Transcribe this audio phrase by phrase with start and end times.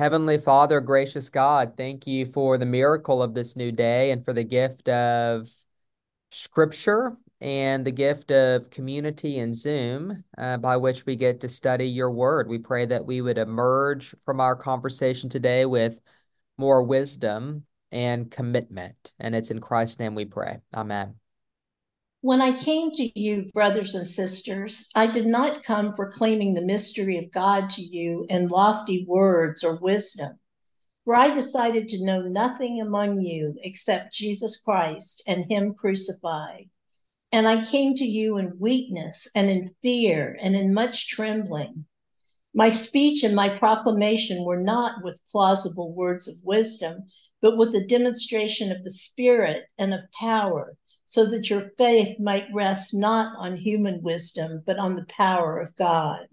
[0.00, 4.32] Heavenly Father, gracious God, thank you for the miracle of this new day and for
[4.32, 5.50] the gift of
[6.30, 11.86] scripture and the gift of community and Zoom uh, by which we get to study
[11.86, 12.48] your word.
[12.48, 16.00] We pray that we would emerge from our conversation today with
[16.56, 19.12] more wisdom and commitment.
[19.18, 20.60] And it's in Christ's name we pray.
[20.72, 21.19] Amen.
[22.22, 27.16] When I came to you, brothers and sisters, I did not come proclaiming the mystery
[27.16, 30.38] of God to you in lofty words or wisdom,
[31.06, 36.68] for I decided to know nothing among you except Jesus Christ and Him crucified.
[37.32, 41.86] And I came to you in weakness and in fear and in much trembling.
[42.52, 47.06] My speech and my proclamation were not with plausible words of wisdom,
[47.40, 50.76] but with a demonstration of the Spirit and of power
[51.10, 55.74] so that your faith might rest not on human wisdom, but on the power of
[55.74, 56.28] God.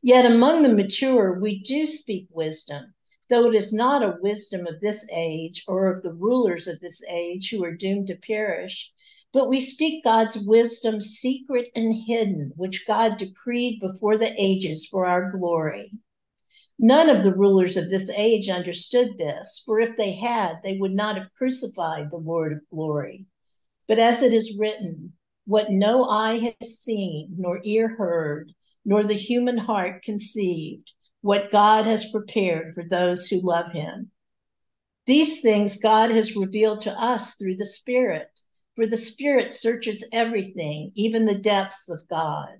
[0.00, 2.94] Yet among the mature, we do speak wisdom,
[3.28, 7.02] though it is not a wisdom of this age or of the rulers of this
[7.10, 8.92] age who are doomed to perish,
[9.32, 15.04] but we speak God's wisdom, secret and hidden, which God decreed before the ages for
[15.04, 15.90] our glory.
[16.78, 20.94] None of the rulers of this age understood this, for if they had, they would
[20.94, 23.26] not have crucified the Lord of glory.
[23.86, 25.12] But as it is written,
[25.46, 28.54] what no eye has seen, nor ear heard,
[28.84, 34.10] nor the human heart conceived, what God has prepared for those who love him.
[35.06, 38.40] These things God has revealed to us through the Spirit,
[38.74, 42.56] for the Spirit searches everything, even the depths of God.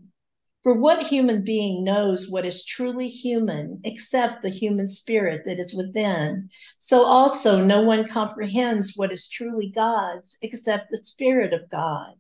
[0.65, 5.75] For what human being knows what is truly human except the human spirit that is
[5.75, 6.49] within?
[6.79, 12.15] So also no one comprehends what is truly God's except the Spirit of God.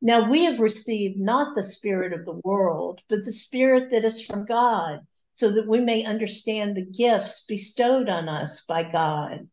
[0.00, 4.24] Now we have received not the Spirit of the world, but the Spirit that is
[4.24, 9.46] from God, so that we may understand the gifts bestowed on us by God.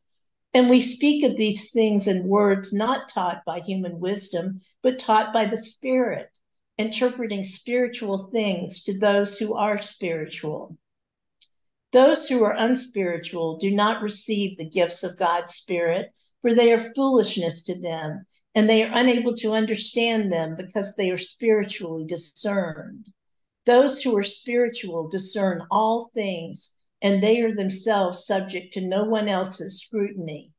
[0.54, 5.34] And we speak of these things in words not taught by human wisdom, but taught
[5.34, 6.30] by the Spirit
[6.78, 10.78] interpreting spiritual things to those who are spiritual.
[11.92, 16.94] Those who are unspiritual do not receive the gifts of God's Spirit, for they are
[16.94, 23.06] foolishness to them, and they are unable to understand them because they are spiritually discerned.
[23.66, 29.28] Those who are spiritual discern all things, and they are themselves subject to no one
[29.28, 30.52] else's scrutiny.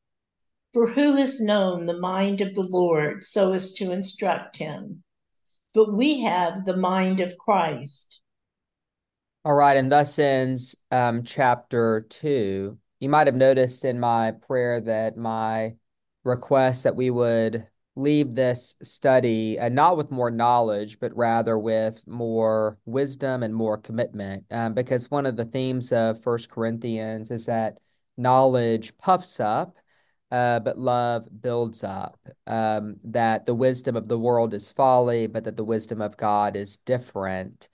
[0.72, 5.04] For who has known the mind of the Lord so as to instruct him?
[5.76, 8.22] But we have the mind of Christ.
[9.44, 12.78] All right, and thus ends um, chapter two.
[12.98, 15.74] You might have noticed in my prayer that my
[16.24, 22.02] request that we would leave this study uh, not with more knowledge, but rather with
[22.06, 24.44] more wisdom and more commitment.
[24.50, 27.78] Um, because one of the themes of First Corinthians is that
[28.16, 29.76] knowledge puffs up,
[30.30, 32.18] uh, but love builds up.
[32.46, 36.56] Um, that the wisdom of the world is folly, but that the wisdom of God
[36.56, 37.68] is different.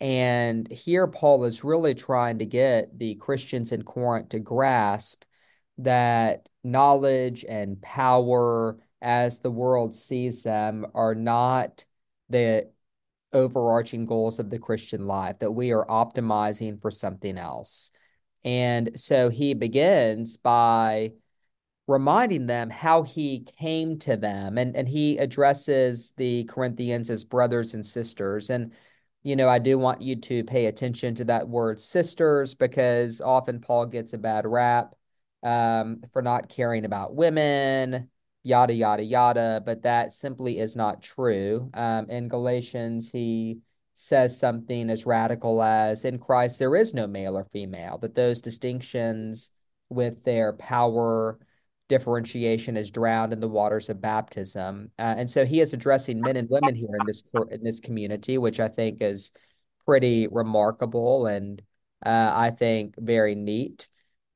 [0.00, 5.22] And here, Paul is really trying to get the Christians in Corinth to grasp
[5.78, 11.84] that knowledge and power, as the world sees them, are not
[12.28, 12.68] the
[13.32, 17.92] overarching goals of the Christian life, that we are optimizing for something else.
[18.44, 21.12] And so he begins by
[21.86, 27.74] reminding them how he came to them and and he addresses the Corinthians as brothers
[27.74, 28.50] and sisters.
[28.50, 28.72] And
[29.22, 33.60] you know I do want you to pay attention to that word sisters because often
[33.60, 34.94] Paul gets a bad rap
[35.42, 38.08] um, for not caring about women
[38.44, 41.70] yada yada yada but that simply is not true.
[41.74, 43.58] Um, in Galatians he
[43.96, 48.40] says something as radical as in Christ there is no male or female that those
[48.40, 49.50] distinctions
[49.90, 51.38] with their power
[51.92, 54.90] differentiation is drowned in the waters of baptism.
[54.98, 58.38] Uh, and so he is addressing men and women here in this in this community,
[58.38, 59.30] which I think is
[59.84, 61.60] pretty remarkable and
[62.04, 63.90] uh, I think very neat.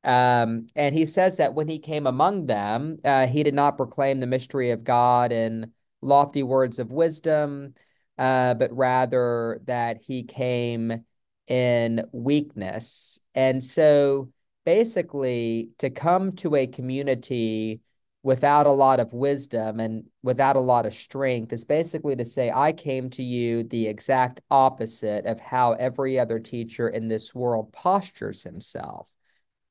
[0.05, 4.21] Um, and he says that when he came among them, uh, he did not proclaim
[4.21, 7.73] the mystery of God in lofty words of wisdom,
[8.19, 11.05] uh, but rather that he came
[11.49, 13.19] in weakness.
[13.35, 14.31] And so
[14.67, 17.81] basically to come to a community
[18.25, 22.51] without a lot of wisdom and without a lot of strength is basically to say,
[22.51, 27.73] I came to you the exact opposite of how every other teacher in this world
[27.73, 29.09] postures himself,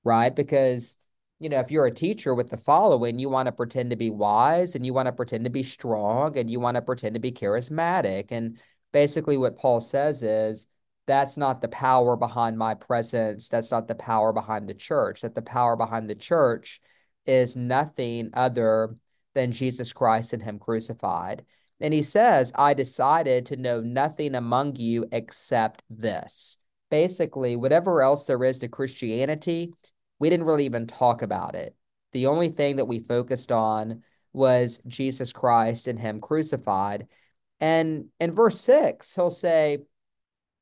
[0.05, 0.33] right?
[0.33, 0.95] Because,
[1.39, 4.09] you know, if you're a teacher with the following, you want to pretend to be
[4.09, 7.19] wise and you want to pretend to be strong and you want to pretend to
[7.19, 8.27] be charismatic.
[8.29, 8.57] And
[8.93, 10.67] basically, what Paul says is,
[11.07, 13.49] that's not the power behind my presence.
[13.49, 15.21] That's not the power behind the church.
[15.21, 16.81] That the power behind the church
[17.25, 18.95] is nothing other
[19.33, 21.45] than Jesus Christ and Him crucified.
[21.81, 26.57] And he says, I decided to know nothing among you except this.
[26.89, 29.73] Basically, whatever else there is to Christianity,
[30.19, 31.75] we didn't really even talk about it.
[32.13, 37.07] The only thing that we focused on was Jesus Christ and Him crucified.
[37.59, 39.79] And in verse six, he'll say,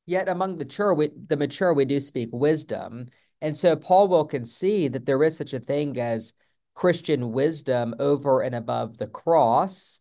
[0.06, 3.08] Yet among the mature, we, the mature, we do speak wisdom.
[3.42, 6.34] And so Paul will concede that there is such a thing as
[6.74, 10.00] Christian wisdom over and above the cross.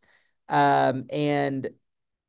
[0.48, 1.68] Um, and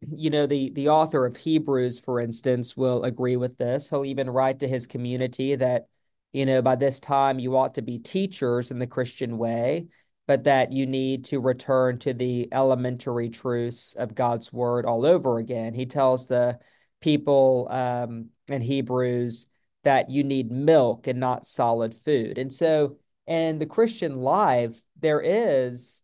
[0.08, 3.90] you know, the the author of Hebrews, for instance, will agree with this.
[3.90, 5.88] He'll even write to his community that,
[6.34, 9.88] you know, by this time you ought to be teachers in the Christian way,
[10.28, 15.38] but that you need to return to the elementary truths of God's word all over
[15.38, 15.74] again.
[15.74, 16.60] He tells the
[17.04, 19.48] people um, in Hebrews
[19.84, 22.38] that you need milk and not solid food.
[22.38, 22.96] And so
[23.28, 26.02] in the Christian life, there is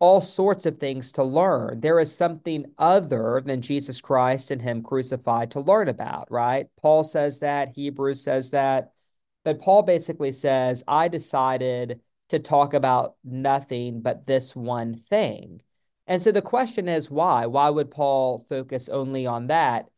[0.00, 1.80] all sorts of things to learn.
[1.80, 6.66] There is something other than Jesus Christ and Him crucified to learn about, right?
[6.80, 8.92] Paul says that, Hebrews says that.
[9.44, 12.00] But Paul basically says, I decided
[12.30, 15.62] to talk about nothing but this one thing.
[16.08, 17.46] And so the question is why?
[17.46, 19.88] Why would Paul focus only on that?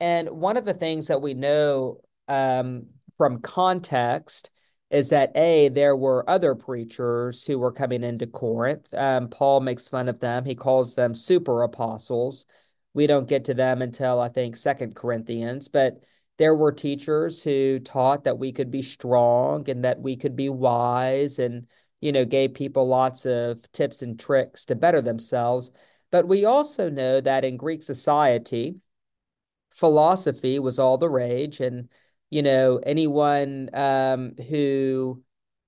[0.00, 2.86] And one of the things that we know um,
[3.18, 4.50] from context
[4.90, 8.92] is that A, there were other preachers who were coming into Corinth.
[8.94, 12.46] Um, Paul makes fun of them, he calls them super apostles.
[12.92, 16.00] We don't get to them until I think Second Corinthians, but
[16.40, 20.48] there were teachers who taught that we could be strong and that we could be
[20.48, 21.66] wise and
[22.00, 25.70] you know gave people lots of tips and tricks to better themselves
[26.10, 28.76] but we also know that in greek society
[29.72, 31.88] philosophy was all the rage and
[32.30, 35.22] you know anyone um, who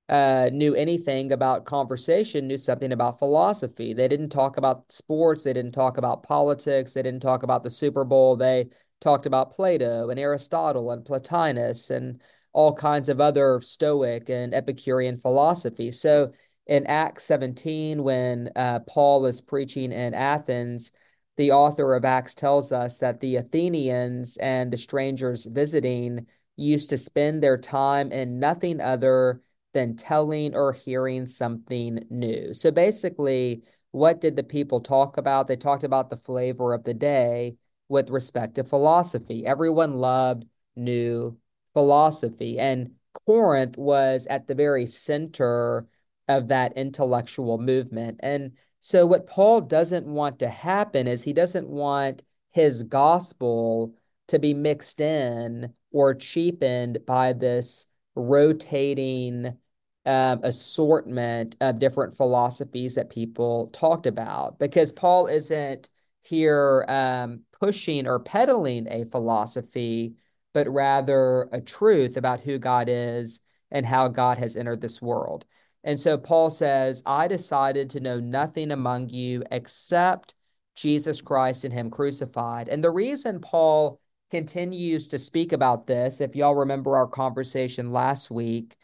[0.08, 3.94] uh, knew anything about conversation knew something about philosophy.
[3.94, 7.70] They didn't talk about sports they didn't talk about politics they didn't talk about the
[7.70, 8.68] super bowl they
[9.00, 12.20] talked about plato and aristotle and plotinus and
[12.52, 15.90] all kinds of other stoic and epicurean philosophy.
[15.90, 16.32] So
[16.66, 20.92] in acts 17 when uh, paul is preaching in athens
[21.36, 26.26] the author of Acts tells us that the Athenians and the strangers visiting
[26.56, 29.42] used to spend their time in nothing other
[29.72, 32.52] than telling or hearing something new.
[32.52, 33.62] So basically,
[33.92, 35.48] what did the people talk about?
[35.48, 37.56] They talked about the flavor of the day
[37.88, 39.46] with respect to philosophy.
[39.46, 40.44] Everyone loved
[40.76, 41.38] new
[41.72, 42.58] philosophy.
[42.58, 42.92] And
[43.26, 45.86] Corinth was at the very center
[46.28, 48.20] of that intellectual movement.
[48.22, 48.52] And
[48.84, 53.94] so, what Paul doesn't want to happen is he doesn't want his gospel
[54.26, 57.86] to be mixed in or cheapened by this
[58.16, 59.56] rotating
[60.04, 64.58] um, assortment of different philosophies that people talked about.
[64.58, 65.88] Because Paul isn't
[66.22, 70.16] here um, pushing or peddling a philosophy,
[70.52, 75.44] but rather a truth about who God is and how God has entered this world.
[75.84, 80.34] And so Paul says, I decided to know nothing among you except
[80.76, 82.68] Jesus Christ and Him crucified.
[82.68, 84.00] And the reason Paul
[84.30, 88.76] continues to speak about this, if y'all remember our conversation last week,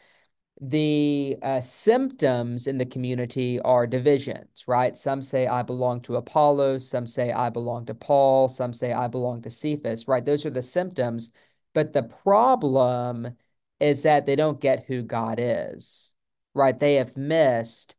[0.61, 4.97] the uh, symptoms in the community are divisions, right?
[4.97, 9.07] Some say I belong to Apollos, some say I belong to Paul, some say I
[9.07, 10.25] belong to Cephas, right?
[10.25, 11.31] Those are the symptoms.
[11.73, 13.37] But the problem
[13.79, 16.13] is that they don't get who God is
[16.53, 16.77] right?
[16.77, 17.95] They have missed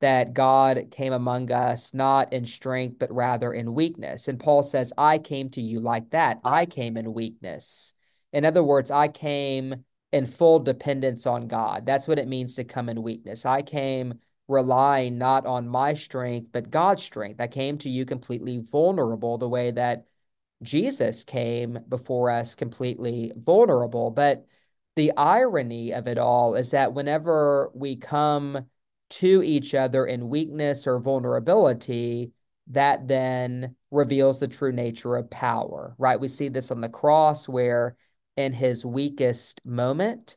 [0.00, 4.26] that God came among us not in strength, but rather in weakness.
[4.26, 6.40] And Paul says, I came to you like that.
[6.44, 7.94] I came in weakness.
[8.32, 11.86] In other words, I came in full dependence on God.
[11.86, 13.46] That's what it means to come in weakness.
[13.46, 14.14] I came
[14.48, 17.40] relying not on my strength, but God's strength.
[17.40, 20.06] I came to you completely vulnerable, the way that
[20.62, 24.10] Jesus came before us completely vulnerable.
[24.10, 24.46] But
[24.96, 28.66] the irony of it all is that whenever we come
[29.10, 32.32] to each other in weakness or vulnerability,
[32.68, 36.20] that then reveals the true nature of power, right?
[36.20, 37.96] We see this on the cross where,
[38.36, 40.36] in his weakest moment,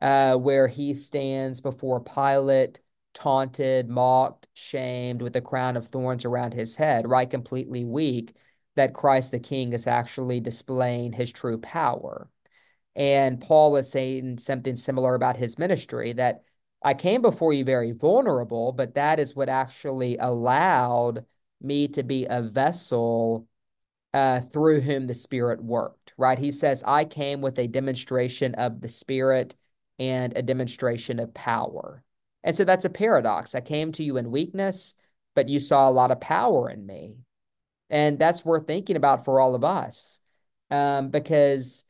[0.00, 2.80] uh, where he stands before Pilate,
[3.14, 7.30] taunted, mocked, shamed, with a crown of thorns around his head, right?
[7.30, 8.34] Completely weak,
[8.76, 12.28] that Christ the King is actually displaying his true power.
[12.96, 16.42] And Paul is saying something similar about his ministry that
[16.82, 21.24] I came before you very vulnerable, but that is what actually allowed
[21.60, 23.48] me to be a vessel
[24.12, 26.38] uh, through whom the Spirit worked, right?
[26.38, 29.56] He says, I came with a demonstration of the Spirit
[29.98, 32.04] and a demonstration of power.
[32.44, 33.54] And so that's a paradox.
[33.54, 34.94] I came to you in weakness,
[35.34, 37.16] but you saw a lot of power in me.
[37.90, 40.20] And that's worth thinking about for all of us.
[40.70, 41.84] Um, because,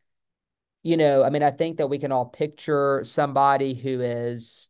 [0.84, 4.68] you know, I mean, I think that we can all picture somebody who is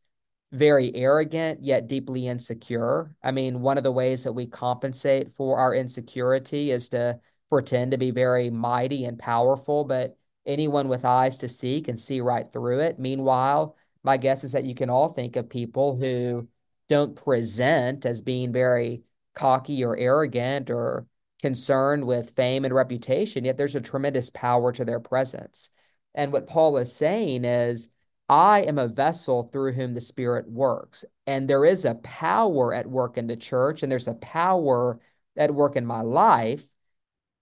[0.52, 3.14] very arrogant yet deeply insecure.
[3.22, 7.18] I mean, one of the ways that we compensate for our insecurity is to
[7.50, 10.16] pretend to be very mighty and powerful, but
[10.46, 13.00] anyone with eyes to see can see right through it.
[13.00, 16.46] Meanwhile, my guess is that you can all think of people who
[16.88, 19.02] don't present as being very
[19.34, 21.06] cocky or arrogant or
[21.42, 25.70] concerned with fame and reputation, yet there's a tremendous power to their presence.
[26.14, 27.90] And what Paul is saying is,
[28.28, 31.04] I am a vessel through whom the Spirit works.
[31.26, 35.00] And there is a power at work in the church, and there's a power
[35.36, 36.62] at work in my life.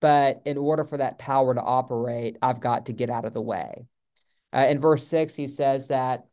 [0.01, 3.41] But in order for that power to operate, I've got to get out of the
[3.41, 3.87] way.
[4.53, 6.27] Uh, in verse six, he says that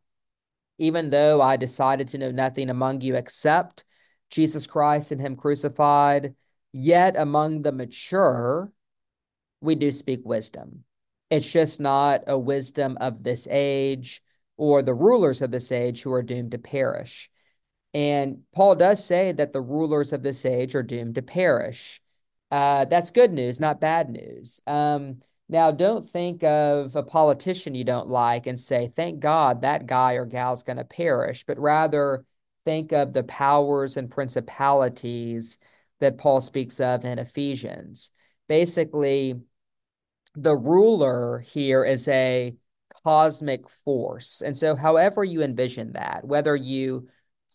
[0.79, 3.84] even though I decided to know nothing among you except
[4.31, 6.34] Jesus Christ and Him crucified,
[6.72, 8.72] yet among the mature,
[9.62, 10.84] we do speak wisdom.
[11.29, 14.21] It's just not a wisdom of this age
[14.57, 17.29] or the rulers of this age who are doomed to perish.
[17.93, 22.01] And Paul does say that the rulers of this age are doomed to perish.
[22.51, 24.62] Uh, that's good news, not bad news.
[24.67, 29.88] Um, now, don't think of a politician you don't like and say, thank God that
[29.88, 32.25] guy or gal's going to perish, but rather
[32.65, 35.57] think of the powers and principalities
[36.00, 38.12] that Paul speaks of in Ephesians.
[38.48, 39.41] Basically,
[40.36, 42.55] the ruler here is a
[43.03, 44.41] cosmic force.
[44.41, 47.07] And so, however you envision that, whether you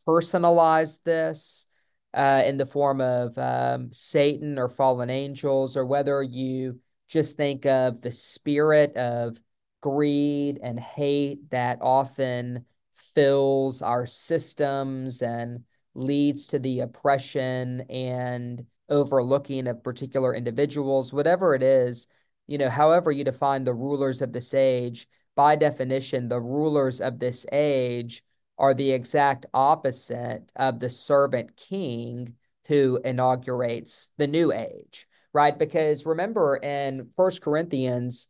[0.06, 1.66] personalize this
[2.12, 7.66] uh, in the form of um, Satan or fallen angels, or whether you just think
[7.66, 9.38] of the spirit of
[9.80, 15.64] greed and hate that often fills our systems and
[15.94, 22.08] leads to the oppression and overlooking of particular individuals, whatever it is,
[22.46, 27.18] you know, however you define the rulers of this age, by definition, the rulers of
[27.18, 28.22] this age
[28.58, 32.34] are the exact opposite of the servant king
[32.66, 35.58] who inaugurates the new age, right?
[35.58, 38.28] Because remember in First Corinthians,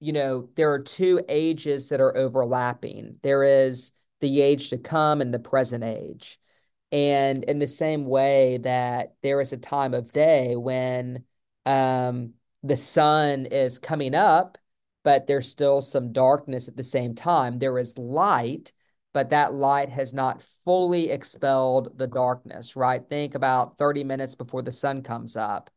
[0.00, 3.16] you know, there are two ages that are overlapping.
[3.22, 6.38] There is the age to come and the present age.
[6.90, 11.24] And in the same way that there is a time of day when
[11.66, 12.32] um,
[12.68, 14.58] the sun is coming up
[15.08, 17.58] but there's still some darkness at the same time.
[17.58, 18.74] There is light,
[19.14, 23.02] but that light has not fully expelled the darkness, right?
[23.08, 25.70] Think about 30 minutes before the sun comes up.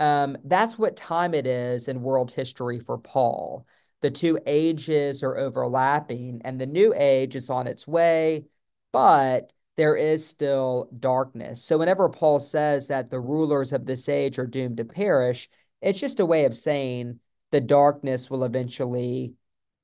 [0.00, 3.66] Um, that's what time it is in world history for Paul.
[4.00, 8.46] The two ages are overlapping, and the new age is on its way,
[8.92, 11.62] but there is still darkness.
[11.62, 15.48] So, whenever Paul says that the rulers of this age are doomed to perish,
[15.82, 17.18] it's just a way of saying
[17.50, 19.34] the darkness will eventually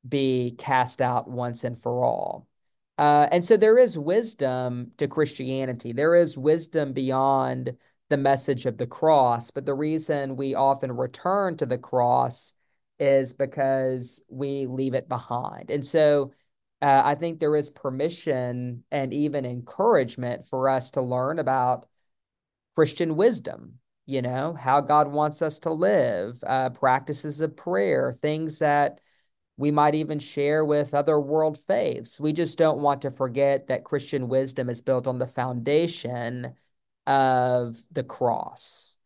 [0.08, 2.46] be cast out once and for all.
[2.96, 5.92] Uh, and so there is wisdom to Christianity.
[5.92, 7.76] There is wisdom beyond
[8.08, 9.50] the message of the cross.
[9.50, 12.54] But the reason we often return to the cross
[12.98, 15.70] is because we leave it behind.
[15.70, 16.32] And so
[16.80, 21.86] uh, I think there is permission and even encouragement for us to learn about
[22.74, 23.74] Christian wisdom
[24.08, 29.02] you know, how God wants us to live, uh, practices of prayer, things that
[29.58, 32.18] we might even share with other world faiths.
[32.18, 36.54] We just don't want to forget that Christian wisdom is built on the foundation
[37.06, 38.96] of the cross.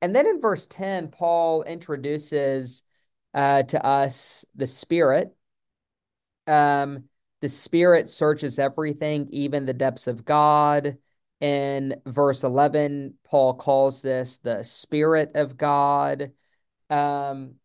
[0.00, 2.82] And then in verse 10, Paul introduces
[3.34, 5.36] uh, to us the Spirit.
[6.46, 7.04] Um,
[7.42, 10.96] the Spirit searches everything, even the depths of God.
[11.40, 16.32] In verse 11, Paul calls this the Spirit of God.
[16.88, 17.56] Um,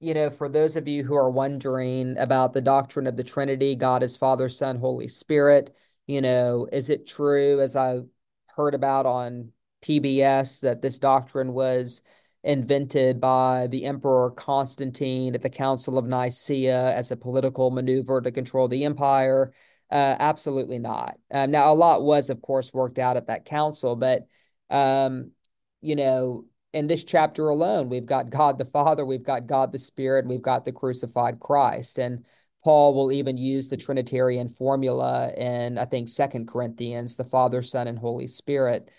[0.00, 3.76] you know, for those of you who are wondering about the doctrine of the Trinity,
[3.76, 8.00] God is Father, Son, Holy Spirit, you know, is it true, as I
[8.46, 12.02] heard about on PBS, that this doctrine was
[12.42, 18.32] invented by the Emperor Constantine at the Council of Nicaea as a political maneuver to
[18.32, 19.52] control the empire?
[19.90, 21.18] Uh, absolutely not.
[21.32, 24.26] Um, now, a lot was, of course, worked out at that council, but,
[24.70, 25.32] um,
[25.80, 29.78] you know, in this chapter alone, we've got God the Father, we've got God the
[29.78, 31.98] Spirit, we've got the crucified Christ.
[31.98, 32.24] And
[32.62, 37.88] Paul will even use the Trinitarian formula in, I think, Second Corinthians, the Father, Son,
[37.88, 38.90] and Holy Spirit.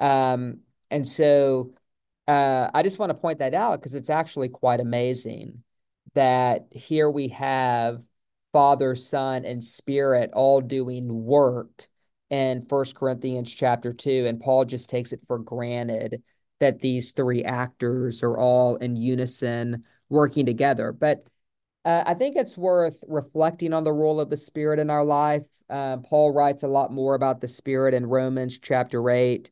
[0.00, 1.74] Um, and so
[2.26, 5.62] uh, I just want to point that out because it's actually quite amazing
[6.14, 8.02] that here we have
[8.52, 11.88] Father, Son, and Spirit all doing work
[12.30, 16.22] in First Corinthians chapter 2, and Paul just takes it for granted
[16.58, 20.92] that these three actors are all in unison working together.
[20.92, 21.26] But
[21.84, 25.42] uh, I think it's worth reflecting on the role of the Spirit in our life.
[25.68, 29.50] Uh, Paul writes a lot more about the Spirit in Romans chapter 8,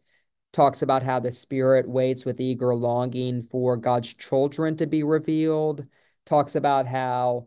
[0.52, 5.86] talks about how the Spirit waits with eager longing for God's children to be revealed,
[6.26, 7.46] talks about how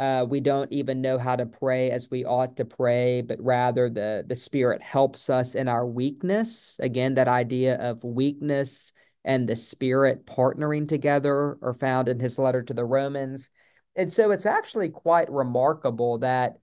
[0.00, 3.90] uh, we don't even know how to pray as we ought to pray, but rather
[3.90, 6.80] the, the Spirit helps us in our weakness.
[6.82, 8.94] Again, that idea of weakness
[9.26, 13.50] and the Spirit partnering together are found in his letter to the Romans.
[13.94, 16.56] And so it's actually quite remarkable that,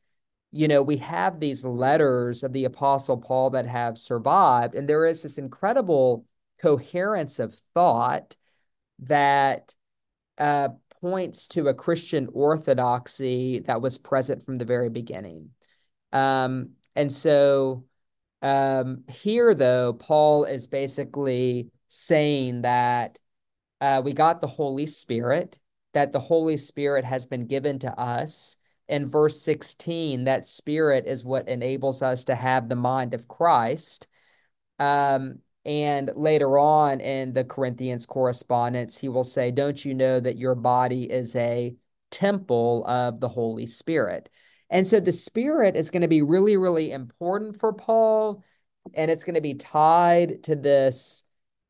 [0.51, 5.06] you know, we have these letters of the Apostle Paul that have survived, and there
[5.06, 6.25] is this incredible
[6.60, 8.36] coherence of thought
[9.03, 9.75] that
[10.39, 10.70] uh,
[11.01, 15.51] points to a Christian orthodoxy that was present from the very beginning.
[16.12, 17.86] Um, and so
[18.42, 23.20] um, here, though, Paul is basically saying that
[23.82, 25.60] uh, we got the Holy Spirit
[25.98, 28.58] that the Holy Spirit has been given to us.
[28.88, 34.08] In verse 16, that Spirit is what enables us to have the mind of Christ.
[34.77, 40.38] Um, and later on in the Corinthians correspondence, he will say, Don't you know that
[40.38, 41.76] your body is a
[42.10, 44.30] temple of the Holy Spirit?
[44.70, 48.44] And so the Spirit is going to be really, really important for Paul.
[48.94, 51.24] And it's going to be tied to this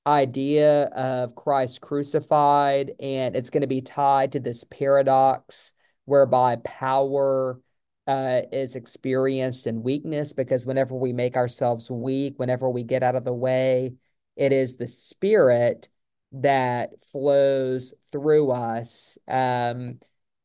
[0.05, 5.73] idea of Christ crucified, and it's going to be tied to this paradox
[6.05, 7.59] whereby power
[8.07, 13.15] uh, is experienced in weakness because whenever we make ourselves weak, whenever we get out
[13.15, 13.93] of the way,
[14.35, 15.89] it is the spirit
[16.31, 19.99] that flows through us um,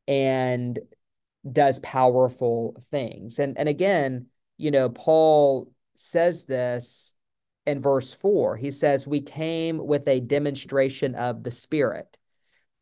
[0.08, 0.78] and
[1.50, 3.38] does powerful things.
[3.38, 4.26] And and again,
[4.56, 7.14] you know, Paul says this
[7.66, 8.56] in verse 4.
[8.56, 12.18] He says, We came with a demonstration of the Spirit.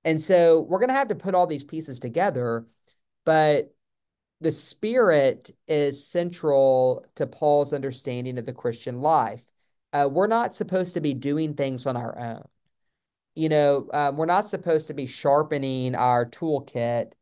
[0.05, 2.67] And so we're going to have to put all these pieces together,
[3.27, 3.75] but
[4.41, 9.43] the Spirit is central to Paul's understanding of the Christian life.
[9.93, 12.45] Uh, we're not supposed to be doing things on our own.
[13.35, 17.13] You know, um, we're not supposed to be sharpening our toolkit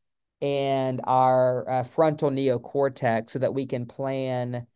[0.40, 4.66] and our uh, frontal neocortex so that we can plan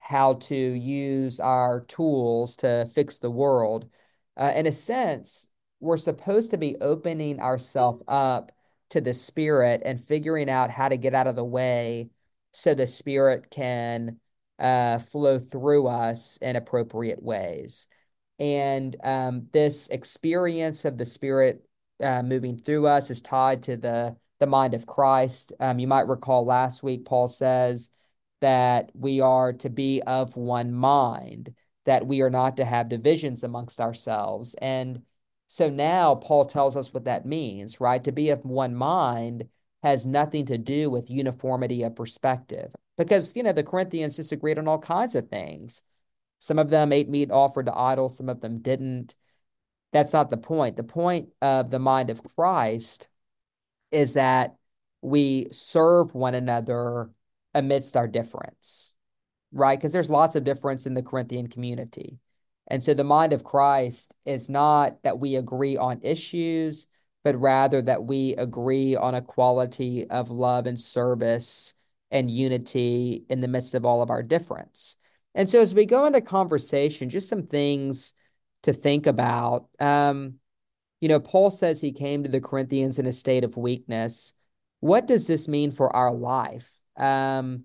[0.00, 3.88] how to use our tools to fix the world.
[4.36, 5.48] Uh, in a sense,
[5.80, 8.52] we're supposed to be opening ourselves up
[8.90, 12.10] to the spirit and figuring out how to get out of the way
[12.52, 14.18] so the spirit can
[14.58, 17.86] uh, flow through us in appropriate ways.
[18.38, 21.64] And um, this experience of the spirit
[22.02, 25.52] uh, moving through us is tied to the the mind of Christ.
[25.60, 27.90] Um, you might recall last week, Paul says
[28.40, 31.54] that we are to be of one mind,
[31.86, 34.54] that we are not to have divisions amongst ourselves.
[34.60, 35.02] And
[35.46, 38.02] so now Paul tells us what that means, right?
[38.04, 39.48] To be of one mind
[39.82, 44.68] has nothing to do with uniformity of perspective because, you know, the Corinthians disagreed on
[44.68, 45.82] all kinds of things.
[46.38, 49.14] Some of them ate meat offered to idols, some of them didn't.
[49.92, 50.76] That's not the point.
[50.76, 53.08] The point of the mind of Christ
[53.92, 54.56] is that
[55.02, 57.10] we serve one another
[57.54, 58.92] amidst our difference,
[59.52, 59.78] right?
[59.78, 62.18] Because there's lots of difference in the Corinthian community.
[62.68, 66.86] And so the mind of Christ is not that we agree on issues,
[67.22, 71.74] but rather that we agree on a quality of love and service
[72.10, 74.96] and unity in the midst of all of our difference.
[75.34, 78.14] And so as we go into conversation, just some things
[78.62, 79.68] to think about.
[79.80, 80.34] Um,
[81.00, 84.32] you know, Paul says he came to the Corinthians in a state of weakness.
[84.80, 86.70] What does this mean for our life?
[86.96, 87.64] um,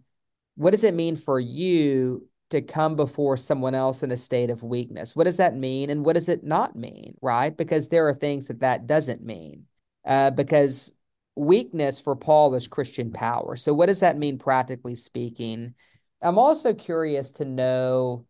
[0.56, 4.64] what does it mean for you to come before someone else in a state of
[4.64, 5.16] weakness?
[5.16, 5.90] What does that mean?
[5.90, 7.16] And what does it not mean?
[7.22, 7.56] Right?
[7.56, 9.66] Because there are things that that doesn't mean.
[10.06, 10.94] Uh, because
[11.36, 13.56] weakness for Paul is Christian power.
[13.56, 15.74] So, what does that mean practically speaking?
[16.22, 18.26] I'm also curious to know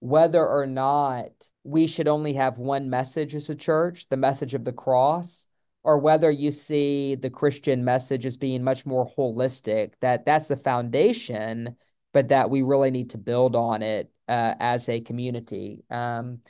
[0.00, 1.30] whether or not
[1.64, 5.48] we should only have one message as a church, the message of the cross,
[5.84, 10.56] or whether you see the Christian message as being much more holistic, that that's the
[10.56, 11.76] foundation,
[12.12, 15.84] but that we really need to build on it uh, as a community.
[15.90, 16.40] Um,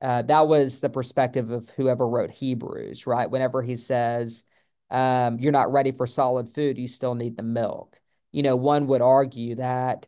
[0.00, 3.30] uh, that was the perspective of whoever wrote Hebrews, right?
[3.30, 4.44] Whenever he says,
[4.90, 7.98] um, you're not ready for solid food, you still need the milk.
[8.32, 10.06] You know, one would argue that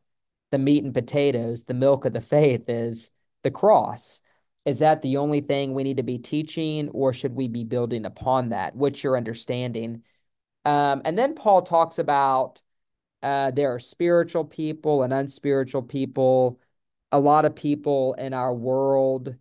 [0.50, 3.10] the meat and potatoes, the milk of the faith is
[3.42, 4.20] the cross
[4.64, 8.04] is that the only thing we need to be teaching or should we be building
[8.04, 10.02] upon that what's your understanding
[10.64, 12.62] Um, and then Paul talks about
[13.22, 16.60] uh, there are spiritual people and unspiritual people.
[17.12, 19.36] A lot of people in our world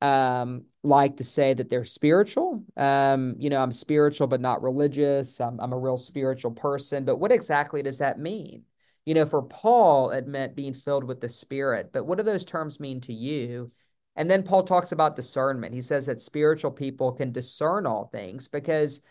[0.00, 2.64] um, like to say that they're spiritual.
[2.76, 5.40] Um, you know, I'm spiritual but not religious.
[5.40, 7.04] I'm, I'm a real spiritual person.
[7.04, 8.64] But what exactly does that mean?
[9.04, 11.90] You know, for Paul, it meant being filled with the Spirit.
[11.92, 13.72] But what do those terms mean to you?
[14.16, 15.74] And then Paul talks about discernment.
[15.74, 19.02] He says that spiritual people can discern all things because,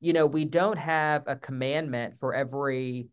[0.00, 3.08] you know, we don't have a commandment for every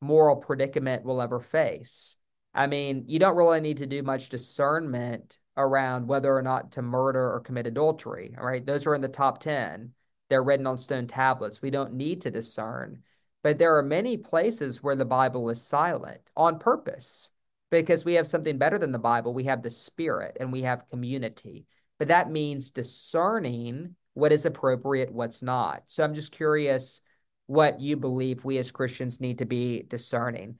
[0.00, 2.16] moral predicament we'll ever face.
[2.54, 6.82] I mean, you don't really need to do much discernment around whether or not to
[6.82, 8.34] murder or commit adultery.
[8.38, 8.64] All right.
[8.64, 9.92] Those are in the top 10.
[10.28, 11.62] They're written on stone tablets.
[11.62, 13.02] We don't need to discern.
[13.42, 17.30] But there are many places where the Bible is silent on purpose
[17.70, 19.32] because we have something better than the Bible.
[19.32, 21.66] We have the Spirit and we have community.
[21.98, 25.82] But that means discerning what is appropriate, what's not.
[25.86, 27.02] So I'm just curious
[27.46, 30.56] what you believe we as Christians need to be discerning.